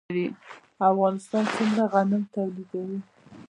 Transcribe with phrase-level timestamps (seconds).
[0.89, 2.99] افغانستان څومره غنم تولیدوي؟